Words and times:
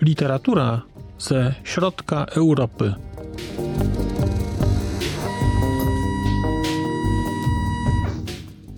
Literatura 0.00 0.82
ze 1.18 1.54
środka 1.64 2.24
Europy. 2.24 2.94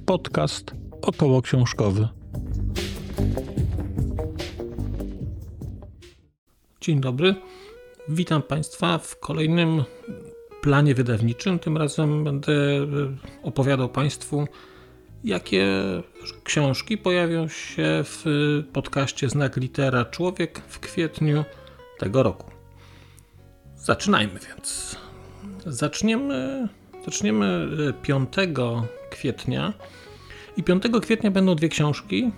Podcast 0.06 0.74
około 1.02 1.42
książkowy. 1.42 2.08
Dzień 6.80 7.00
dobry. 7.00 7.34
Witam 8.08 8.42
Państwa 8.42 8.98
w 8.98 9.20
kolejnym 9.20 9.84
planie 10.60 10.94
wydawniczym. 10.94 11.58
Tym 11.58 11.76
razem 11.76 12.24
będę 12.24 12.52
opowiadał 13.42 13.88
Państwu, 13.88 14.48
jakie 15.24 15.66
książki 16.44 16.98
pojawią 16.98 17.48
się 17.48 18.04
w 18.04 18.24
podcaście 18.72 19.28
Znak 19.28 19.56
Litera 19.56 20.04
Człowiek 20.04 20.62
w 20.68 20.80
kwietniu 20.80 21.44
tego 21.98 22.22
roku. 22.22 22.50
Zaczynajmy 23.76 24.40
więc. 24.48 24.96
Zaczniemy, 25.66 26.68
zaczniemy 27.04 27.68
5 28.02 28.28
kwietnia. 29.10 29.72
I 30.56 30.62
5 30.62 30.82
kwietnia 31.02 31.30
będą 31.30 31.54
dwie 31.54 31.68
książki. 31.68 32.30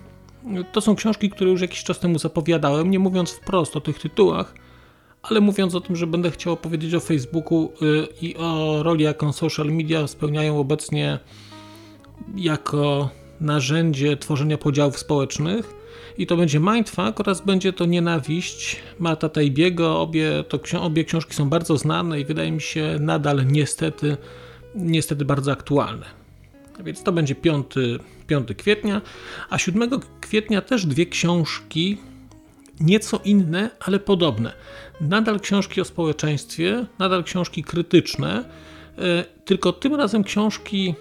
To 0.71 0.81
są 0.81 0.95
książki, 0.95 1.29
które 1.29 1.49
już 1.51 1.61
jakiś 1.61 1.83
czas 1.83 1.99
temu 1.99 2.19
zapowiadałem, 2.19 2.91
nie 2.91 2.99
mówiąc 2.99 3.31
wprost 3.31 3.75
o 3.75 3.81
tych 3.81 3.99
tytułach, 3.99 4.53
ale 5.23 5.41
mówiąc 5.41 5.75
o 5.75 5.81
tym, 5.81 5.95
że 5.95 6.07
będę 6.07 6.31
chciał 6.31 6.53
opowiedzieć 6.53 6.93
o 6.93 6.99
Facebooku 6.99 7.73
i 8.21 8.35
o 8.37 8.83
roli, 8.83 9.03
jaką 9.03 9.33
social 9.33 9.67
media 9.67 10.07
spełniają 10.07 10.59
obecnie 10.59 11.19
jako 12.35 13.09
narzędzie 13.41 14.17
tworzenia 14.17 14.57
podziałów 14.57 14.99
społecznych. 14.99 15.73
I 16.17 16.27
to 16.27 16.37
będzie 16.37 16.59
Mindfuck 16.59 17.19
oraz 17.19 17.41
będzie 17.41 17.73
to 17.73 17.85
Nienawiść 17.85 18.79
Mata 18.99 19.29
Tajbiego. 19.29 20.01
Obie, 20.01 20.43
to, 20.49 20.81
obie 20.81 21.03
książki 21.03 21.33
są 21.33 21.49
bardzo 21.49 21.77
znane 21.77 22.19
i 22.19 22.25
wydaje 22.25 22.51
mi 22.51 22.61
się 22.61 22.97
nadal 22.99 23.45
niestety, 23.47 24.17
niestety 24.75 25.25
bardzo 25.25 25.51
aktualne. 25.51 26.05
Więc 26.83 27.03
to 27.03 27.11
będzie 27.11 27.35
5, 27.35 27.65
5 28.27 28.47
kwietnia, 28.57 29.01
a 29.49 29.57
7 29.57 29.89
kwietnia 30.21 30.61
też 30.61 30.85
dwie 30.85 31.05
książki, 31.05 31.97
nieco 32.79 33.19
inne, 33.25 33.69
ale 33.79 33.99
podobne. 33.99 34.53
Nadal 35.01 35.39
książki 35.39 35.81
o 35.81 35.85
społeczeństwie, 35.85 36.85
nadal 36.99 37.23
książki 37.23 37.63
krytyczne, 37.63 38.43
tylko 39.45 39.73
tym 39.73 39.95
razem 39.95 40.23
książki 40.23 40.95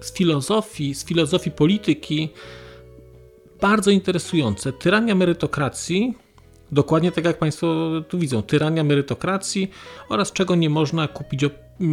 z 0.00 0.12
filozofii, 0.12 0.94
z 0.94 1.04
filozofii 1.04 1.50
polityki, 1.50 2.28
bardzo 3.60 3.90
interesujące. 3.90 4.72
Tyrania 4.72 5.14
merytokracji, 5.14 6.14
dokładnie 6.72 7.12
tak 7.12 7.24
jak 7.24 7.38
Państwo 7.38 7.90
tu 8.08 8.18
widzą, 8.18 8.42
tyrania 8.42 8.84
merytokracji 8.84 9.70
oraz 10.08 10.32
czego 10.32 10.54
nie 10.54 10.70
można 10.70 11.08
kupić 11.08 11.44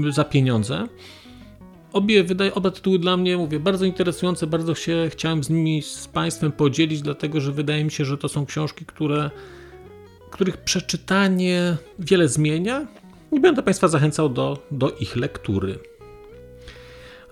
za 0.09 0.23
pieniądze. 0.23 0.87
Obie, 1.93 2.23
wydaje, 2.23 2.53
oba 2.53 2.71
tytuły 2.71 2.99
dla 2.99 3.17
mnie, 3.17 3.37
mówię, 3.37 3.59
bardzo 3.59 3.85
interesujące, 3.85 4.47
bardzo 4.47 4.75
się 4.75 5.07
chciałem 5.09 5.43
z 5.43 5.49
nimi 5.49 5.81
z 5.81 6.07
Państwem 6.07 6.51
podzielić, 6.51 7.01
dlatego 7.01 7.41
że 7.41 7.51
wydaje 7.51 7.83
mi 7.83 7.91
się, 7.91 8.05
że 8.05 8.17
to 8.17 8.29
są 8.29 8.45
książki, 8.45 8.85
które, 8.85 9.31
których 10.31 10.57
przeczytanie 10.57 11.77
wiele 11.99 12.27
zmienia 12.27 12.87
i 13.31 13.39
będę 13.39 13.63
Państwa 13.63 13.87
zachęcał 13.87 14.29
do, 14.29 14.67
do 14.71 14.91
ich 14.91 15.15
lektury. 15.15 15.79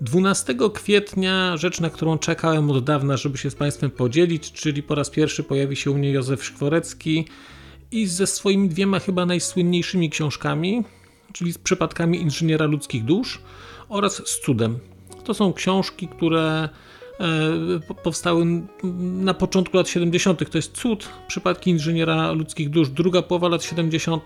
12 0.02 0.56
kwietnia 0.74 1.58
rzecz, 1.58 1.80
na 1.80 1.90
którą 1.90 2.18
czekałem 2.18 2.72
od 2.72 2.84
dawna, 2.84 3.18
żeby 3.18 3.38
się 3.38 3.50
z 3.50 3.56
Państwem 3.56 3.92
podzielić, 3.92 4.52
czyli 4.52 4.84
po 4.84 4.96
raz 4.96 5.10
pierwszy 5.10 5.44
pojawi 5.44 5.76
się 5.76 5.92
u 5.92 5.94
mnie 5.94 6.12
Józef 6.12 6.46
Szkworecki 6.46 7.26
i 7.92 8.08
ze 8.08 8.28
swoimi 8.28 8.70
dwiema 8.70 9.00
chyba 9.00 9.26
najsłynniejszymi 9.26 10.10
książkami, 10.10 10.84
czyli 11.34 11.54
z 11.54 11.58
przypadkami 11.58 12.22
inżyniera 12.22 12.66
ludzkich 12.66 13.06
dusz 13.06 13.42
oraz 13.90 14.28
z 14.28 14.40
cudem. 14.40 14.80
To 15.24 15.34
są 15.34 15.54
książki, 15.54 16.08
które 16.08 16.70
powstały 18.04 18.46
na 19.00 19.34
początku 19.34 19.78
lat 19.78 19.88
70. 19.90 20.52
To 20.52 20.58
jest 20.58 20.78
cud, 20.78 21.10
przypadki 21.28 21.70
inżyniera 21.72 22.32
ludzkich 22.32 22.70
dusz, 22.70 22.90
druga 22.90 23.22
połowa 23.22 23.48
lat 23.48 23.64
70. 23.64 24.26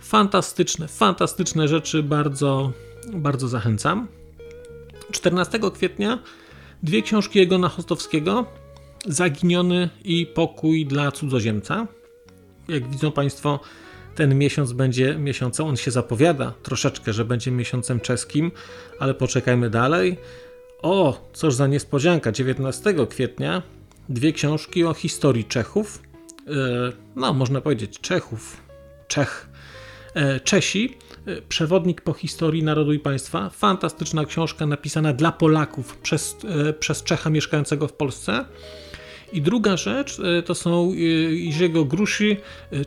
Fantastyczne, 0.00 0.88
fantastyczne 0.88 1.68
rzeczy, 1.68 2.02
bardzo, 2.02 2.72
bardzo 3.12 3.48
zachęcam. 3.48 4.08
14 5.12 5.60
kwietnia 5.74 6.18
dwie 6.82 7.02
książki 7.02 7.40
Egona 7.40 7.68
Chostowskiego 7.68 8.46
Zaginiony 9.06 9.88
i 10.04 10.26
Pokój 10.26 10.86
dla 10.86 11.12
cudzoziemca. 11.12 11.86
Jak 12.68 12.90
widzą 12.90 13.12
Państwo, 13.12 13.60
ten 14.16 14.38
miesiąc 14.38 14.72
będzie 14.72 15.14
miesiącem, 15.18 15.66
on 15.66 15.76
się 15.76 15.90
zapowiada 15.90 16.52
troszeczkę, 16.62 17.12
że 17.12 17.24
będzie 17.24 17.50
miesiącem 17.50 18.00
czeskim, 18.00 18.52
ale 18.98 19.14
poczekajmy 19.14 19.70
dalej. 19.70 20.16
O, 20.82 21.28
cóż 21.32 21.54
za 21.54 21.66
niespodzianka, 21.66 22.32
19 22.32 22.94
kwietnia 23.10 23.62
dwie 24.08 24.32
książki 24.32 24.84
o 24.84 24.94
historii 24.94 25.44
Czechów. 25.44 26.02
No, 27.16 27.32
można 27.32 27.60
powiedzieć 27.60 28.00
Czechów, 28.00 28.56
Czech, 29.08 29.48
Czesi 30.44 30.98
Przewodnik 31.48 32.00
po 32.00 32.12
historii 32.12 32.62
narodu 32.62 32.92
i 32.92 32.98
państwa. 32.98 33.50
Fantastyczna 33.50 34.24
książka 34.24 34.66
napisana 34.66 35.12
dla 35.12 35.32
Polaków 35.32 35.96
przez, 35.96 36.36
przez 36.80 37.02
Czecha 37.02 37.30
mieszkającego 37.30 37.88
w 37.88 37.92
Polsce. 37.92 38.44
I 39.32 39.42
druga 39.42 39.76
rzecz 39.76 40.20
to 40.44 40.54
są 40.54 40.92
Jerzego 41.32 41.84
Gruszy, 41.84 42.36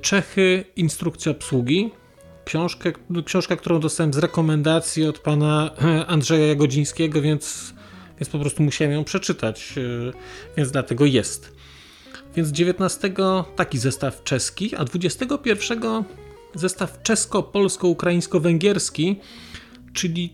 Czechy, 0.02 0.66
instrukcja 0.76 1.32
obsługi. 1.32 1.92
Książkę, 2.46 2.92
książka, 3.26 3.56
którą 3.56 3.80
dostałem 3.80 4.14
z 4.14 4.18
rekomendacji 4.18 5.06
od 5.06 5.20
pana 5.20 5.72
Andrzeja 6.08 6.48
Jagodzińskiego, 6.48 7.22
więc, 7.22 7.74
więc 8.20 8.30
po 8.30 8.40
prostu 8.40 8.64
musiałem 8.64 8.94
ją 8.94 9.04
przeczytać, 9.04 9.74
więc 10.58 10.72
dlatego 10.72 11.06
jest. 11.06 11.60
Więc 12.36 12.50
19 12.50 13.14
taki 13.56 13.78
zestaw 13.78 14.24
czeski, 14.24 14.76
a 14.76 14.86
21 14.86 16.04
zestaw 16.56 17.04
czesko-polsko-ukraińsko-węgierski, 17.04 19.16
czyli 20.00 20.34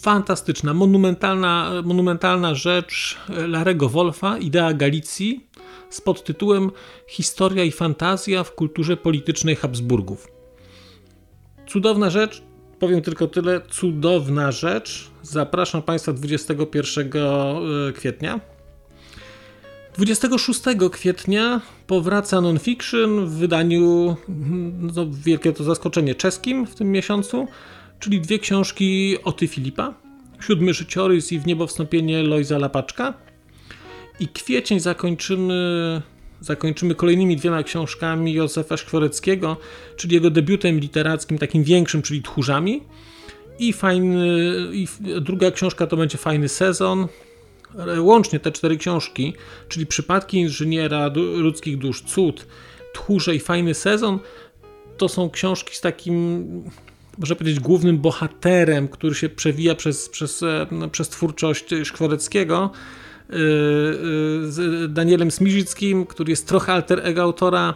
fantastyczna, 0.00 0.74
monumentalna, 0.74 1.72
monumentalna 1.84 2.54
rzecz 2.54 3.16
Larego 3.28 3.88
Wolfa, 3.88 4.38
Idea 4.38 4.74
Galicji, 4.74 5.46
z 5.90 6.00
podtytułem 6.00 6.70
Historia 7.08 7.64
i 7.64 7.72
fantazja 7.72 8.44
w 8.44 8.54
kulturze 8.54 8.96
politycznej 8.96 9.56
Habsburgów. 9.56 10.28
Cudowna 11.68 12.10
rzecz, 12.10 12.42
powiem 12.78 13.02
tylko 13.02 13.26
tyle, 13.26 13.60
cudowna 13.70 14.52
rzecz. 14.52 15.10
Zapraszam 15.22 15.82
Państwa 15.82 16.12
21 16.12 17.10
kwietnia. 17.94 18.40
26 19.94 20.60
kwietnia 20.92 21.60
powraca 21.86 22.40
Nonfiction 22.40 23.26
w 23.26 23.32
wydaniu, 23.32 24.16
no, 24.78 25.06
wielkie 25.10 25.52
to 25.52 25.64
zaskoczenie, 25.64 26.14
czeskim 26.14 26.66
w 26.66 26.74
tym 26.74 26.90
miesiącu, 26.90 27.46
czyli 28.00 28.20
dwie 28.20 28.38
książki 28.38 29.16
Oty 29.24 29.48
Filipa, 29.48 29.94
Siódmy 30.40 30.74
życiorys 30.74 31.32
i 31.32 31.38
W 31.38 31.46
niebo 31.46 31.66
wstąpienie 31.66 32.22
Lojza 32.22 32.58
Lapaczka. 32.58 33.14
I 34.20 34.28
kwiecień 34.28 34.80
zakończymy, 34.80 36.02
zakończymy 36.40 36.94
kolejnymi 36.94 37.36
dwiema 37.36 37.62
książkami 37.62 38.32
Józefa 38.32 38.76
Szkworeckiego, 38.76 39.56
czyli 39.96 40.14
jego 40.14 40.30
debiutem 40.30 40.78
literackim, 40.78 41.38
takim 41.38 41.64
większym, 41.64 42.02
czyli 42.02 42.22
Tchórzami. 42.22 42.82
I, 43.58 43.72
fajny, 43.72 44.18
I 44.72 44.88
druga 45.20 45.50
książka 45.50 45.86
to 45.86 45.96
będzie 45.96 46.18
Fajny 46.18 46.48
sezon, 46.48 47.08
łącznie 47.98 48.40
te 48.40 48.52
cztery 48.52 48.76
książki, 48.76 49.34
czyli 49.68 49.86
Przypadki 49.86 50.38
inżyniera 50.38 51.10
ludzkich 51.14 51.78
dusz, 51.78 52.02
Cud, 52.02 52.46
Tchórze 52.94 53.34
i 53.34 53.40
Fajny 53.40 53.74
sezon, 53.74 54.18
to 54.96 55.08
są 55.08 55.30
książki 55.30 55.76
z 55.76 55.80
takim, 55.80 56.46
można 57.18 57.36
powiedzieć, 57.36 57.60
głównym 57.60 57.98
bohaterem, 57.98 58.88
który 58.88 59.14
się 59.14 59.28
przewija 59.28 59.74
przez, 59.74 60.08
przez, 60.08 60.44
przez 60.92 61.08
twórczość 61.08 61.64
Szkworeckiego. 61.84 62.70
Z 64.42 64.92
Danielem 64.92 65.30
Smiżyckim, 65.30 66.06
który 66.06 66.30
jest 66.30 66.48
trochę 66.48 66.72
alter 66.72 67.00
ego 67.02 67.22
autora. 67.22 67.74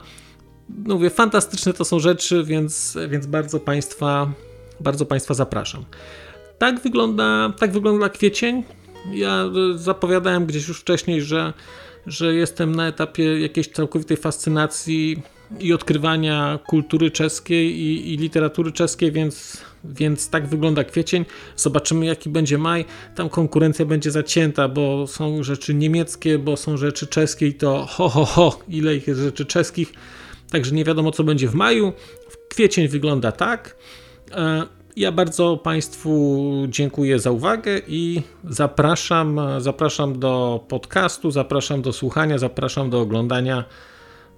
No 0.85 0.95
mówię, 0.95 1.11
fantastyczne 1.11 1.73
to 1.73 1.85
są 1.85 1.99
rzeczy, 1.99 2.45
więc, 2.45 2.99
więc 3.09 3.27
bardzo 3.27 3.61
Państwa, 3.61 4.33
bardzo 4.81 5.07
Państwa 5.07 5.35
zapraszam. 5.35 5.85
Tak 6.59 6.81
wygląda, 6.81 7.53
tak 7.59 7.73
wygląda 7.73 8.09
kwiecień. 8.09 8.65
Ja 9.13 9.45
zapowiadałem 9.77 10.47
gdzieś 10.47 10.69
już 10.69 10.81
wcześniej, 10.81 11.23
że, 11.23 11.53
że 12.07 12.35
jestem 12.35 12.75
na 12.75 12.89
etapie 12.89 13.41
jakiejś 13.41 13.69
całkowitej 13.69 14.17
fascynacji 14.17 15.23
i 15.59 15.73
odkrywania 15.73 16.59
kultury 16.67 17.11
czeskiej 17.11 17.81
i, 17.81 18.15
i, 18.15 18.17
literatury 18.17 18.73
czeskiej, 18.73 19.13
więc, 19.13 19.65
więc 19.85 20.31
tak 20.31 20.47
wygląda 20.47 20.85
kwiecień. 20.85 21.25
Zobaczymy, 21.57 22.07
jaki 22.07 22.31
będzie 22.31 22.59
maj. 22.59 22.85
Tam 23.15 23.29
konkurencja 23.29 23.85
będzie 23.85 24.11
zacięta, 24.11 24.69
bo 24.69 25.07
są 25.07 25.43
rzeczy 25.43 25.75
niemieckie, 25.75 26.39
bo 26.39 26.57
są 26.57 26.77
rzeczy 26.77 27.07
czeskie 27.07 27.47
i 27.47 27.55
to 27.55 27.87
ho, 27.91 28.09
ho, 28.09 28.25
ho, 28.25 28.59
ile 28.69 28.97
ich 28.97 29.07
jest 29.07 29.21
rzeczy 29.21 29.47
czeskich. 29.47 29.93
Także 30.51 30.75
nie 30.75 30.85
wiadomo, 30.85 31.11
co 31.11 31.25
będzie 31.25 31.49
w 31.49 31.55
maju. 31.55 31.93
Kwiecień 32.49 32.89
wygląda 32.89 33.33
tak. 33.33 33.77
E, 34.33 34.67
ja 34.97 35.13
bardzo 35.13 35.57
Państwu 35.57 36.67
dziękuję 36.69 37.19
za 37.19 37.31
uwagę 37.31 37.81
i 37.89 38.23
zapraszam, 38.45 39.41
zapraszam 39.59 40.19
do 40.19 40.65
podcastu, 40.69 41.31
zapraszam 41.31 41.83
do 41.83 41.93
słuchania, 41.93 42.39
zapraszam 42.39 42.91
do 42.91 43.01
oglądania. 43.01 43.65